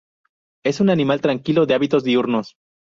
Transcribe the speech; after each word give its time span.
Es 0.65 0.79
un 0.79 0.89
animal 0.89 1.21
tranquilo 1.21 1.67
de 1.67 1.75
hábitos 1.75 2.03
diurnos. 2.03 2.55